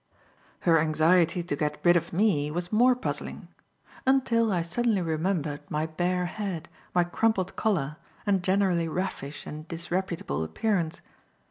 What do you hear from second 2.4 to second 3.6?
was more puzzling,